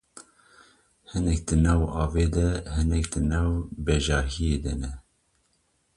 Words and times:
Hinek 1.09 1.39
di 1.47 1.55
nav 1.63 1.81
avê 2.03 2.25
de, 2.35 2.47
hinek 2.75 3.05
di 3.11 3.19
bejahiyê 3.85 4.55
de 4.63 4.73
ne. 4.81 4.91